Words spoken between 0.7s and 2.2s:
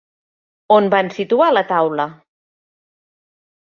On van situar la taula?